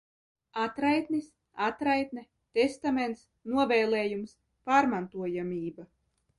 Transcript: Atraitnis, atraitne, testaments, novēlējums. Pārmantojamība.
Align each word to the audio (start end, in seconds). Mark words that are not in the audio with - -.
Atraitnis, 0.61 1.27
atraitne, 1.65 2.23
testaments, 2.59 3.23
novēlējums. 3.59 4.37
Pārmantojamība. 4.73 5.91